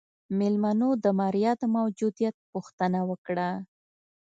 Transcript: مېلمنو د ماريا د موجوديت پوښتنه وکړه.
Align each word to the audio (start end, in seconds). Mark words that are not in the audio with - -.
مېلمنو 0.37 0.89
د 1.03 1.05
ماريا 1.19 1.51
د 1.61 1.63
موجوديت 1.75 2.35
پوښتنه 2.51 2.99
وکړه. 3.09 3.49